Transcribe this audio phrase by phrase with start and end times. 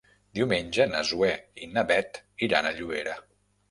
[0.37, 1.31] Diumenge na Zoè
[1.67, 3.19] i na Bet iran a Llobera.